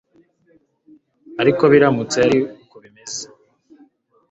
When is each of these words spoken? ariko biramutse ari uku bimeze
ariko 1.41 1.63
biramutse 1.71 2.17
ari 2.25 2.37
uku 2.63 2.75
bimeze 2.83 3.23